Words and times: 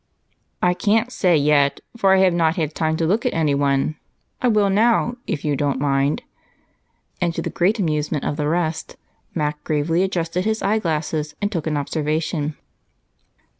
"I 0.63 0.73
can't 0.73 1.11
say 1.11 1.37
yet, 1.37 1.79
for 1.95 2.11
I 2.15 2.21
have 2.21 2.33
not 2.33 2.55
had 2.55 2.73
time 2.73 2.97
to 2.97 3.05
look 3.05 3.23
at 3.23 3.35
anyone. 3.35 3.97
I 4.41 4.47
will 4.47 4.71
now, 4.71 5.17
if 5.27 5.45
you 5.45 5.55
don't 5.55 5.79
mind." 5.79 6.23
And, 7.21 7.35
to 7.35 7.41
the 7.43 7.51
great 7.51 7.77
amusement 7.77 8.23
of 8.23 8.35
the 8.35 8.47
rest, 8.47 8.97
Mac 9.35 9.63
gravely 9.63 10.01
adjusted 10.01 10.43
his 10.43 10.63
eyeglasses 10.63 11.35
and 11.39 11.51
took 11.51 11.67
an 11.67 11.77
observation. 11.77 12.55